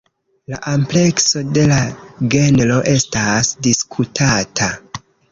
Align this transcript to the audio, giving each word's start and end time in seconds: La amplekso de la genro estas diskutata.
La 0.51 0.59
amplekso 0.69 1.41
de 1.57 1.65
la 1.71 1.75
genro 2.35 2.77
estas 2.93 3.51
diskutata. 3.69 4.71